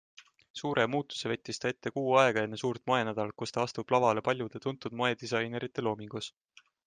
[0.59, 4.63] Suure muutuse võttis ta ette kuu aega enne suurt moenädalat, kus ta astub lavale paljude
[4.65, 6.33] tuntud moedisainerite loomingus.